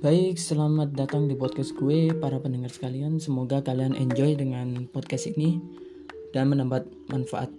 [0.00, 3.20] Baik, selamat datang di podcast gue para pendengar sekalian.
[3.20, 5.60] Semoga kalian enjoy dengan podcast ini
[6.32, 7.52] dan mendapat manfaat.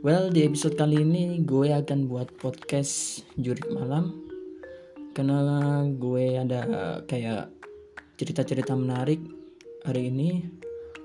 [0.00, 4.16] Well, di episode kali ini gue akan buat podcast jurik malam
[5.12, 6.60] karena gue ada
[7.04, 7.52] kayak
[8.16, 9.20] cerita-cerita menarik
[9.84, 10.48] hari ini.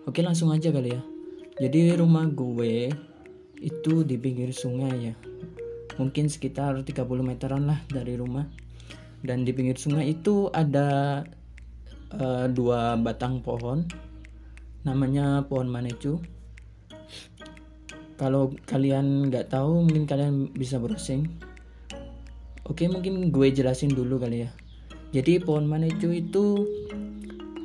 [0.08, 1.04] Oke, langsung aja kali ya.
[1.60, 2.88] Jadi rumah gue
[3.60, 5.16] itu di pinggir sungai ya.
[6.00, 8.48] Mungkin sekitar 30 meteran lah dari rumah
[9.26, 11.22] dan di pinggir sungai itu ada
[12.14, 13.88] uh, dua batang pohon.
[14.86, 16.22] Namanya pohon manecu.
[18.18, 21.30] Kalau kalian nggak tahu mungkin kalian bisa browsing.
[22.68, 24.50] Oke mungkin gue jelasin dulu kali ya.
[25.14, 26.68] Jadi pohon manecu itu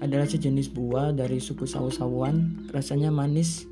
[0.03, 2.69] adalah sejenis buah dari suku sawo-sawoan.
[2.71, 3.65] Rasanya manis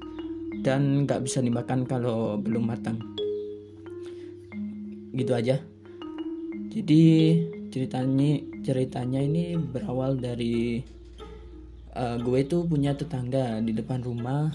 [0.62, 2.98] dan nggak bisa dimakan kalau belum matang.
[5.12, 5.58] Gitu aja.
[6.70, 7.02] Jadi
[7.70, 10.82] ceritanya ceritanya ini berawal dari
[11.94, 14.50] uh, gue tuh punya tetangga di depan rumah.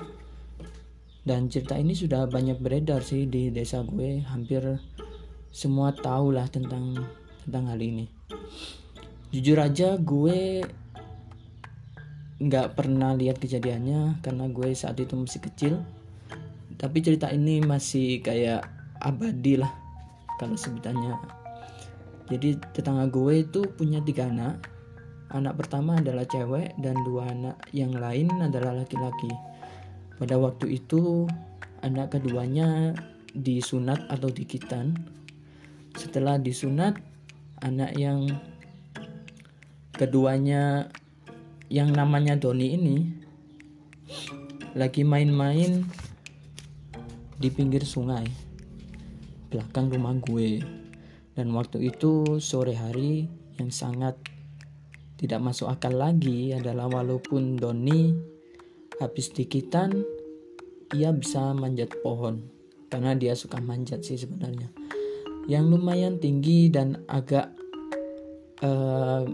[1.26, 4.22] Dan cerita ini sudah banyak beredar sih di desa gue.
[4.30, 4.78] Hampir
[5.50, 7.02] semua tahu lah tentang
[7.48, 8.06] tentang hal ini.
[9.34, 10.62] Jujur aja gue
[12.36, 15.74] nggak pernah lihat kejadiannya karena gue saat itu masih kecil.
[16.78, 18.68] Tapi cerita ini masih kayak
[19.02, 19.72] abadi lah
[20.38, 21.35] kalau sebutannya
[22.26, 24.66] jadi tetangga gue itu punya tiga anak.
[25.30, 29.30] Anak pertama adalah cewek dan dua anak yang lain adalah laki-laki.
[30.18, 31.30] Pada waktu itu
[31.86, 32.98] anak keduanya
[33.36, 34.98] disunat atau dikitan.
[35.94, 36.98] Setelah disunat
[37.62, 38.26] anak yang
[39.94, 40.90] keduanya
[41.70, 42.98] yang namanya Doni ini
[44.76, 45.88] lagi main-main
[47.40, 48.28] di pinggir sungai
[49.48, 50.60] belakang rumah gue
[51.36, 53.28] dan waktu itu sore hari
[53.60, 54.16] yang sangat
[55.16, 58.16] tidak masuk akal lagi adalah walaupun Doni
[59.00, 60.04] habis dikitan
[60.96, 62.40] ia bisa manjat pohon.
[62.88, 64.72] Karena dia suka manjat sih sebenarnya.
[65.52, 67.52] Yang lumayan tinggi dan agak
[68.64, 69.28] uh,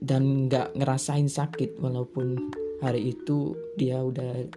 [0.00, 4.48] dan nggak ngerasain sakit walaupun hari itu dia udah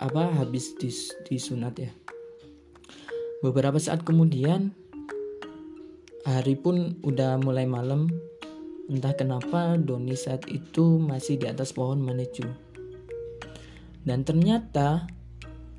[0.00, 1.92] apa habis dis, disunat ya.
[3.42, 4.70] Beberapa saat kemudian
[6.22, 8.06] Hari pun udah mulai malam.
[8.86, 12.46] Entah kenapa Doni saat itu masih di atas pohon manecu.
[14.06, 15.10] Dan ternyata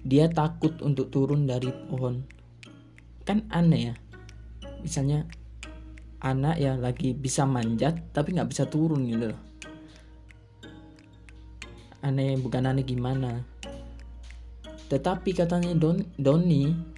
[0.04, 2.28] dia takut untuk turun dari pohon.
[3.24, 3.96] Kan aneh ya.
[4.84, 5.24] Misalnya
[6.20, 9.42] anak ya lagi bisa manjat tapi nggak bisa turun gitu loh.
[12.04, 13.48] Aneh bukan aneh gimana.
[14.92, 16.92] Tetapi katanya Don Doni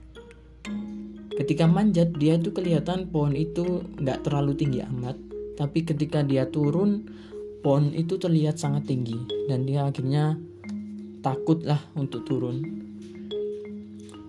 [1.35, 5.19] ketika manjat dia itu kelihatan pohon itu nggak terlalu tinggi amat.
[5.56, 7.07] Tapi ketika dia turun
[7.63, 9.16] pohon itu terlihat sangat tinggi.
[9.47, 10.40] Dan dia akhirnya
[11.23, 12.63] takut lah untuk turun.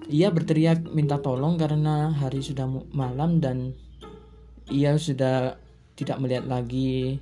[0.06, 3.74] Ia berteriak minta tolong karena hari sudah malam dan
[4.70, 5.58] ia sudah
[5.98, 7.18] tidak melihat lagi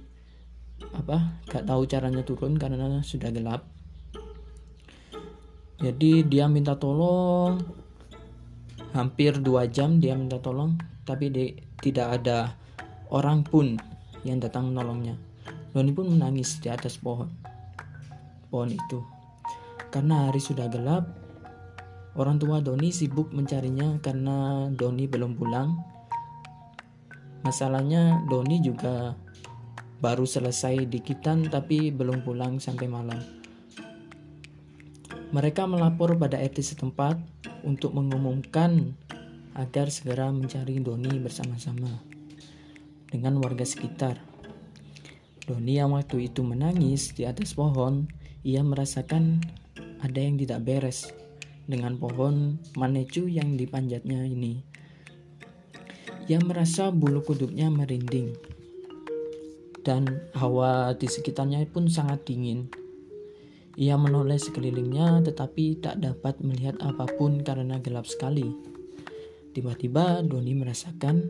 [0.93, 3.65] apa gak tahu caranya turun karena sudah gelap.
[5.81, 7.84] Jadi dia minta tolong
[8.95, 12.55] hampir dua jam dia minta tolong tapi di, tidak ada
[13.11, 13.77] orang pun
[14.25, 15.19] yang datang menolongnya.
[15.75, 17.29] Doni pun menangis di atas pohon
[18.49, 19.03] pohon itu.
[19.91, 21.05] Karena hari sudah gelap
[22.15, 25.75] orang tua Doni sibuk mencarinya karena Doni belum pulang.
[27.43, 29.13] Masalahnya Doni juga
[29.99, 33.44] baru selesai dikitan tapi belum pulang sampai malam
[35.35, 37.19] mereka melapor pada RT setempat
[37.67, 38.95] untuk mengumumkan
[39.59, 41.91] agar segera mencari Doni bersama-sama
[43.11, 44.23] dengan warga sekitar.
[45.43, 48.07] Doni yang waktu itu menangis di atas pohon,
[48.47, 49.43] ia merasakan
[50.07, 51.11] ada yang tidak beres
[51.67, 54.63] dengan pohon manecu yang dipanjatnya ini.
[56.31, 58.39] Ia merasa bulu kuduknya merinding
[59.83, 62.84] dan hawa di sekitarnya pun sangat dingin.
[63.75, 68.47] Ia menoleh sekelilingnya tetapi tak dapat melihat apa pun karena gelap sekali.
[69.51, 71.27] Tiba-tiba Doni merasakan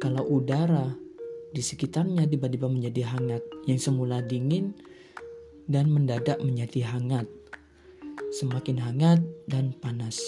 [0.00, 0.96] kalau udara
[1.52, 4.72] di sekitarnya tiba-tiba menjadi hangat yang semula dingin
[5.68, 7.28] dan mendadak menjadi hangat.
[8.34, 10.20] Semakin hangat dan panas.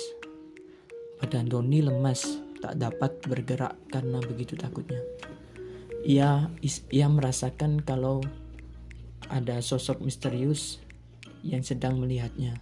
[1.18, 5.00] Badan Doni lemas, tak dapat bergerak karena begitu takutnya.
[6.06, 6.52] Ia
[6.92, 8.22] ia merasakan kalau
[9.26, 10.78] ada sosok misterius
[11.42, 12.56] yang sedang melihatnya.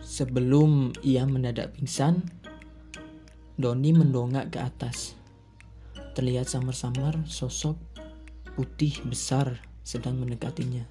[0.00, 2.24] Sebelum ia mendadak pingsan,
[3.58, 5.18] Doni mendongak ke atas.
[6.18, 7.78] terlihat samar-samar sosok
[8.58, 10.82] putih besar sedang mendekatinya.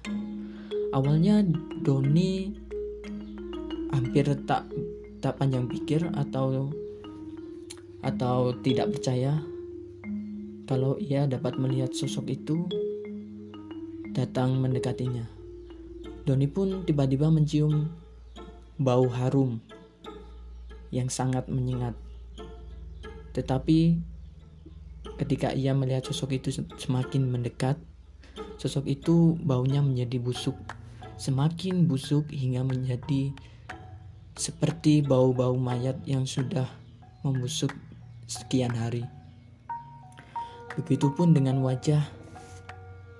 [0.96, 1.44] Awalnya
[1.84, 2.48] Doni
[3.92, 4.64] hampir tak
[5.20, 6.72] tak panjang pikir atau
[8.00, 9.36] atau tidak percaya
[10.64, 12.64] kalau ia dapat melihat sosok itu
[14.18, 15.22] datang mendekatinya.
[16.26, 17.86] Doni pun tiba-tiba mencium
[18.74, 19.62] bau harum
[20.90, 21.94] yang sangat menyengat.
[23.30, 23.94] Tetapi
[25.22, 26.50] ketika ia melihat sosok itu
[26.82, 27.78] semakin mendekat,
[28.58, 30.58] sosok itu baunya menjadi busuk,
[31.14, 33.30] semakin busuk hingga menjadi
[34.34, 36.66] seperti bau-bau mayat yang sudah
[37.22, 37.70] membusuk
[38.26, 39.06] sekian hari.
[40.74, 42.17] Begitupun dengan wajah,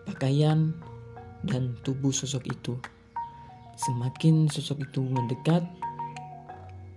[0.09, 0.73] pakaian,
[1.45, 2.75] dan tubuh sosok itu.
[3.77, 5.63] Semakin sosok itu mendekat,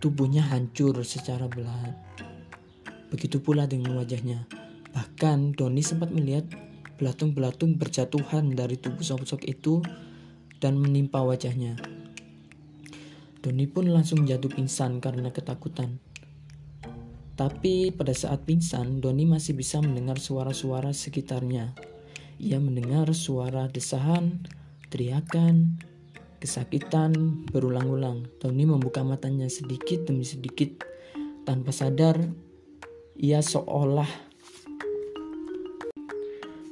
[0.02, 1.94] tubuhnya hancur secara belahan.
[3.12, 4.48] Begitu pula dengan wajahnya.
[4.96, 6.48] Bahkan Doni sempat melihat
[6.98, 9.84] belatung-belatung berjatuhan dari tubuh sosok itu
[10.58, 11.76] dan menimpa wajahnya.
[13.42, 15.98] Doni pun langsung jatuh pingsan karena ketakutan.
[17.34, 21.74] Tapi pada saat pingsan, Doni masih bisa mendengar suara-suara sekitarnya.
[22.42, 24.42] Ia mendengar suara desahan,
[24.90, 25.78] teriakan,
[26.42, 28.26] Kesakitan berulang-ulang.
[28.42, 30.82] Tony membuka matanya sedikit demi sedikit.
[31.46, 32.18] Tanpa sadar,
[33.14, 34.10] ia seolah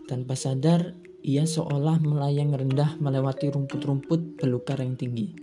[0.10, 5.38] tanpa sadar ia seolah melayang rendah melewati rumput-rumput belukar yang tinggi.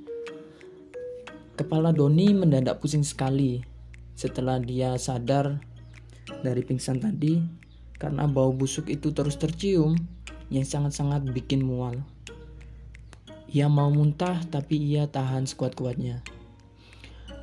[1.54, 3.62] Kepala Doni mendadak pusing sekali
[4.18, 5.62] setelah dia sadar
[6.42, 7.38] dari pingsan tadi
[7.94, 10.15] karena bau busuk itu terus tercium
[10.52, 12.02] yang sangat-sangat bikin mual.
[13.50, 16.22] Ia mau muntah tapi ia tahan sekuat-kuatnya.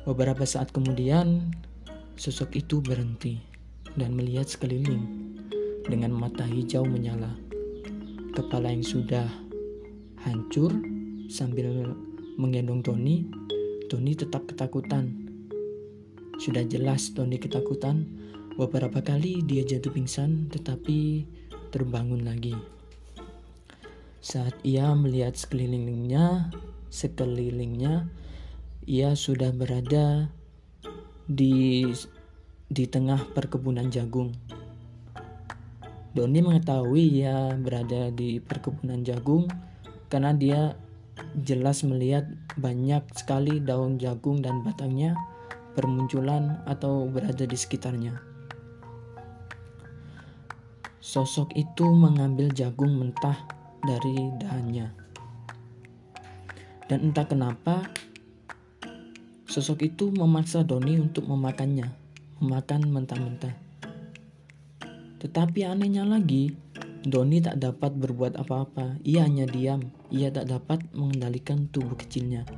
[0.04, 1.48] Beberapa saat kemudian,
[2.20, 3.40] sosok itu berhenti
[3.96, 5.04] dan melihat sekeliling
[5.88, 7.32] dengan mata hijau menyala.
[8.36, 9.24] Kepala yang sudah
[10.24, 10.72] hancur
[11.30, 11.94] sambil
[12.36, 13.24] menggendong Tony,
[13.88, 15.24] Tony tetap ketakutan.
[16.42, 18.10] Sudah jelas Tony ketakutan.
[18.54, 21.26] Beberapa kali dia jatuh pingsan tetapi
[21.74, 22.73] terbangun lagi.
[24.24, 26.48] Saat ia melihat sekelilingnya,
[26.88, 28.08] sekelilingnya,
[28.88, 30.32] ia sudah berada
[31.28, 31.84] di
[32.72, 34.32] di tengah perkebunan jagung.
[36.16, 39.44] Doni mengetahui ia berada di perkebunan jagung
[40.08, 40.60] karena dia
[41.44, 42.24] jelas melihat
[42.56, 45.20] banyak sekali daun jagung dan batangnya
[45.76, 48.16] bermunculan atau berada di sekitarnya.
[51.04, 54.86] Sosok itu mengambil jagung mentah dari dahannya.
[56.84, 57.88] Dan entah kenapa,
[59.48, 61.88] sosok itu memaksa Doni untuk memakannya,
[62.40, 63.56] memakan mentah-mentah.
[65.24, 66.52] Tetapi anehnya lagi,
[67.04, 69.00] Doni tak dapat berbuat apa-apa.
[69.04, 69.92] Ia hanya diam.
[70.12, 72.48] Ia tak dapat mengendalikan tubuh kecilnya.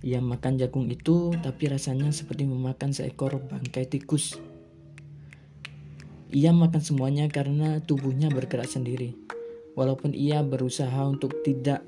[0.00, 4.36] Ia makan jagung itu, tapi rasanya seperti memakan seekor bangkai tikus.
[6.32, 9.35] Ia makan semuanya karena tubuhnya bergerak sendiri.
[9.76, 11.84] Walaupun ia berusaha untuk tidak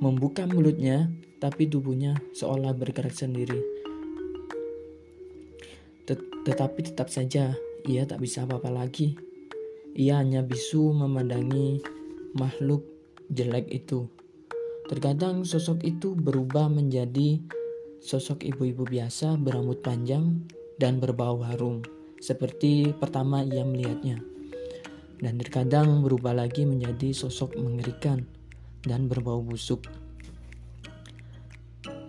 [0.00, 3.60] membuka mulutnya, tapi tubuhnya seolah bergerak sendiri.
[6.08, 7.52] Tet tetapi tetap saja
[7.84, 9.12] ia tak bisa apa-apa lagi.
[9.92, 11.84] Ia hanya bisu memandangi
[12.32, 12.80] makhluk
[13.28, 14.08] jelek itu.
[14.88, 17.44] Terkadang sosok itu berubah menjadi
[18.00, 20.48] sosok ibu-ibu biasa berambut panjang
[20.80, 21.84] dan berbau harum,
[22.22, 24.35] seperti pertama ia melihatnya
[25.20, 28.28] dan terkadang berubah lagi menjadi sosok mengerikan
[28.84, 29.88] dan berbau busuk.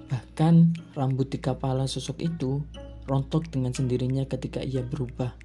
[0.08, 0.56] Bahkan
[0.96, 2.64] rambut di kepala sosok itu
[3.08, 5.36] rontok dengan sendirinya ketika ia berubah.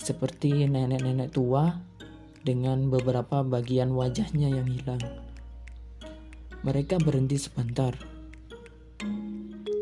[0.00, 1.78] Seperti nenek-nenek tua
[2.42, 5.02] dengan beberapa bagian wajahnya yang hilang.
[6.62, 7.94] Mereka berhenti sebentar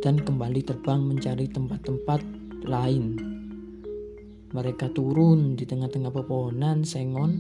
[0.01, 2.21] dan kembali terbang mencari tempat-tempat
[2.65, 3.30] lain
[4.51, 7.39] mereka turun di tengah-tengah pepohonan sengon.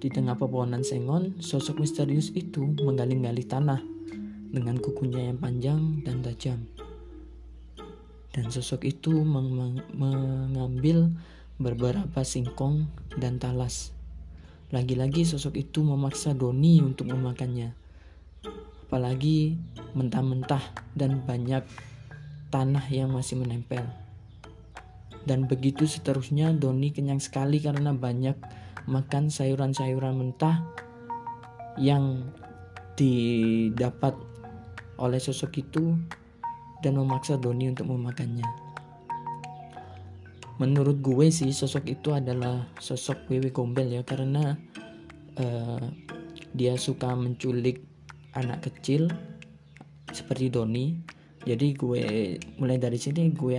[0.00, 3.80] Di tengah pepohonan sengon, sosok misterius itu menggali-gali tanah
[4.48, 6.64] dengan kukunya yang panjang dan tajam.
[8.32, 11.12] Dan sosok itu meng mengambil
[11.60, 12.88] beberapa singkong
[13.20, 13.92] dan talas.
[14.72, 17.76] Lagi-lagi sosok itu memaksa Doni untuk memakannya.
[18.88, 19.60] Apalagi
[19.92, 20.64] mentah-mentah
[20.96, 21.62] dan banyak
[22.48, 23.86] tanah yang masih menempel.
[25.24, 28.36] Dan begitu seterusnya Doni kenyang sekali karena banyak
[28.84, 30.60] makan sayuran-sayuran mentah
[31.80, 32.28] yang
[32.94, 34.14] didapat
[35.00, 35.96] oleh sosok itu
[36.84, 38.64] dan memaksa Doni untuk memakannya.
[40.62, 44.54] menurut gue sih sosok itu adalah sosok Wewe Gombel ya karena
[45.38, 45.82] uh,
[46.54, 47.82] dia suka menculik
[48.38, 49.10] anak kecil
[50.14, 50.94] seperti Doni
[51.42, 52.02] jadi gue
[52.62, 53.58] mulai dari sini gue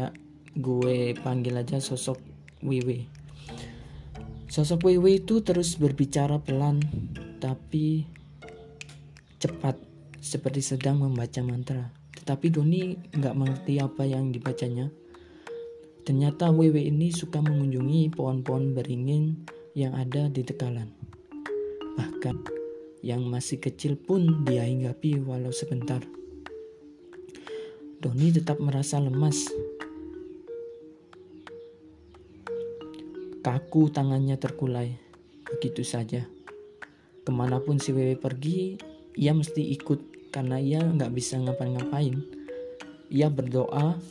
[0.55, 2.19] gue panggil aja sosok
[2.63, 3.05] Wewe
[4.47, 6.79] sosok Wewe itu terus berbicara pelan
[7.43, 8.07] tapi
[9.37, 9.77] cepat
[10.23, 14.89] seperti sedang membaca mantra tetapi Doni nggak mengerti apa yang dibacanya
[16.05, 19.41] Ternyata Wewe ini suka mengunjungi pohon-pohon beringin
[19.73, 20.93] yang ada di Tekalan.
[21.97, 22.45] Bahkan
[23.01, 26.05] yang masih kecil pun dia hinggapi walau sebentar.
[28.05, 29.49] Doni tetap merasa lemas.
[33.45, 34.97] Kaku tangannya terkulai.
[35.45, 36.25] Begitu saja.
[37.21, 38.73] Ke mana pun si Wewe pergi,
[39.13, 42.25] ia mesti ikut karena ia nggak bisa ngapa-ngapain.
[43.13, 44.01] Ia berdoa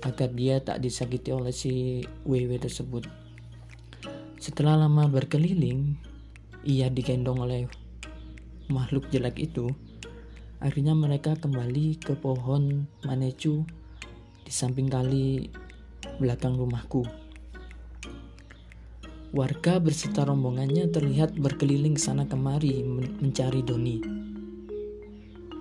[0.00, 3.04] agar dia tak disakiti oleh si WW tersebut.
[4.40, 5.92] Setelah lama berkeliling,
[6.64, 7.68] ia digendong oleh
[8.72, 9.68] makhluk jelek itu.
[10.64, 13.68] Akhirnya mereka kembali ke pohon manecu
[14.40, 15.52] di samping kali
[16.16, 17.27] belakang rumahku.
[19.28, 22.80] Warga berserta rombongannya terlihat berkeliling sana kemari
[23.20, 24.00] mencari Doni.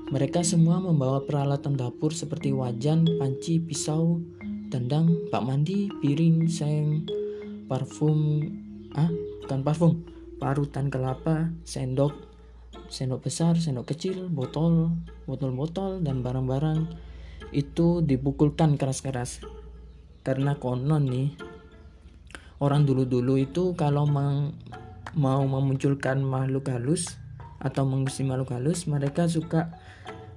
[0.08, 4.24] Mereka semua membawa peralatan dapur seperti wajan, panci, pisau,
[4.72, 7.12] tendang, pak mandi, piring, seng,
[7.68, 8.48] parfum,
[8.96, 9.12] ah,
[9.44, 10.00] bukan parfum,
[10.40, 12.16] parutan kelapa, sendok,
[12.88, 14.96] sendok besar, sendok kecil, botol,
[15.28, 16.88] botol-botol, dan barang-barang
[17.52, 19.44] itu dipukulkan keras-keras.
[20.24, 21.47] Karena konon nih,
[22.58, 27.18] orang dulu-dulu itu kalau mau memunculkan makhluk halus
[27.62, 29.74] atau mengusir makhluk halus, mereka suka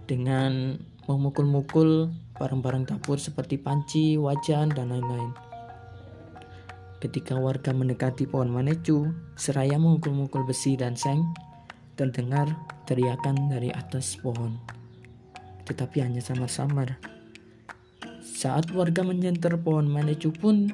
[0.08, 5.32] dengan memukul-mukul barang-barang dapur seperti panci, wajan, dan lain-lain.
[7.00, 11.24] Ketika warga mendekati pohon manecu, seraya memukul-mukul besi dan seng,
[11.96, 12.48] terdengar
[12.84, 14.60] teriakan dari atas pohon.
[15.64, 17.00] Tetapi hanya samar-samar.
[18.20, 20.72] Saat warga menyenter pohon manecu pun,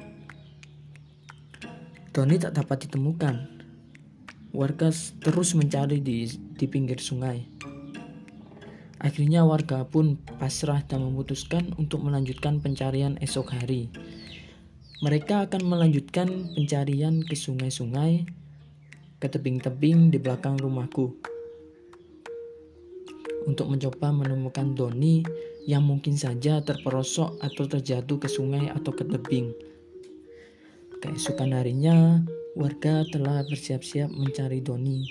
[2.17, 3.45] Tony tak dapat ditemukan.
[4.49, 4.89] Warga
[5.21, 7.45] terus mencari di, di pinggir sungai.
[8.97, 13.93] Akhirnya warga pun pasrah dan memutuskan untuk melanjutkan pencarian esok hari.
[15.05, 18.25] Mereka akan melanjutkan pencarian ke sungai-sungai,
[19.21, 21.13] ke tebing-tebing di belakang rumahku.
[23.45, 25.21] Untuk mencoba menemukan Doni
[25.69, 29.66] yang mungkin saja terperosok atau terjatuh ke sungai atau ke tebing.
[30.97, 32.25] Keesokan harinya,
[32.57, 35.05] warga telah bersiap-siap mencari Doni.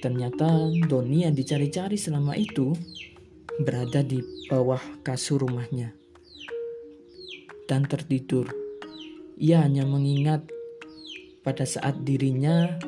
[0.00, 2.72] Ternyata Doni yang dicari-cari selama itu
[3.60, 5.92] berada di bawah kasur rumahnya
[7.68, 8.48] dan tertidur.
[9.36, 10.48] Ia hanya mengingat
[11.44, 12.80] pada saat dirinya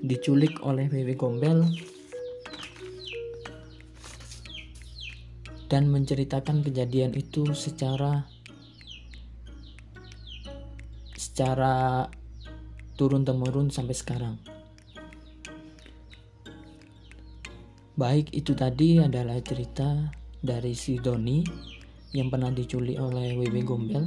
[0.00, 1.68] diculik oleh Wewe Gombel
[5.68, 8.24] dan menceritakan kejadian itu secara
[11.34, 12.06] secara
[12.94, 14.38] turun temurun sampai sekarang.
[17.98, 21.42] Baik itu tadi adalah cerita dari si Doni
[22.14, 24.06] yang pernah diculik oleh WB Gombel.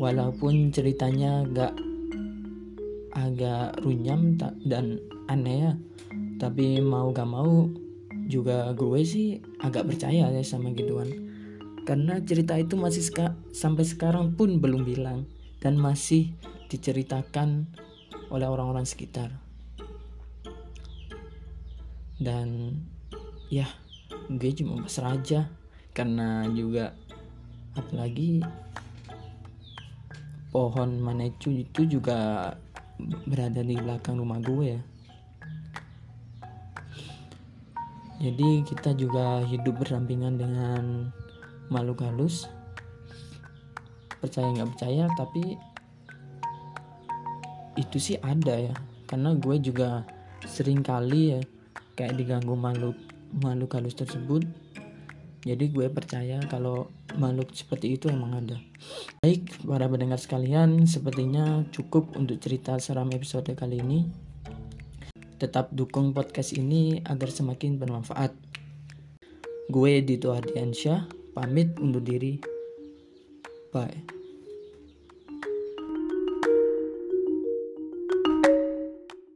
[0.00, 1.76] Walaupun ceritanya agak
[3.12, 4.96] agak runyam dan
[5.28, 5.72] aneh ya,
[6.40, 7.68] tapi mau gak mau
[8.24, 11.12] juga gue sih agak percaya ya sama gituan.
[11.84, 15.28] Karena cerita itu masih seka sampai sekarang pun belum bilang
[15.60, 16.32] dan masih
[16.72, 17.68] diceritakan
[18.32, 19.28] oleh orang-orang sekitar.
[22.20, 22.76] Dan
[23.52, 23.68] ya
[24.28, 25.48] gue cuma pasrah aja.
[25.90, 26.96] Karena juga
[27.76, 28.40] apalagi
[30.50, 32.52] pohon manecu itu juga
[33.28, 34.80] berada di belakang rumah gue ya.
[38.20, 41.08] Jadi kita juga hidup berdampingan dengan
[41.72, 42.44] makhluk halus
[44.20, 45.56] percaya nggak percaya tapi
[47.80, 48.74] itu sih ada ya.
[49.08, 50.06] Karena gue juga
[50.46, 51.40] sering kali ya
[51.98, 52.96] kayak diganggu makhluk
[53.40, 54.44] makhluk halus tersebut.
[55.40, 58.60] Jadi gue percaya kalau makhluk seperti itu emang ada.
[59.24, 64.04] Baik para pendengar sekalian sepertinya cukup untuk cerita seram episode kali ini.
[65.40, 68.36] Tetap dukung podcast ini agar semakin bermanfaat.
[69.72, 72.59] Gue Dito Ardiansyah pamit undur diri
[73.72, 74.02] bye